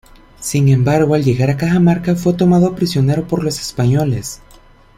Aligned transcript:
Sin 0.39 0.67
embargo, 0.69 1.13
al 1.13 1.23
llegar 1.23 1.51
a 1.51 1.57
Cajamarca, 1.57 2.15
fue 2.15 2.33
tomado 2.33 2.73
prisionero 2.75 3.27
por 3.27 3.43
los 3.43 3.59
españoles. 3.59 4.41